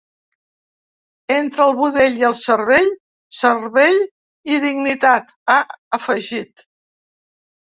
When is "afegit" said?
5.99-6.67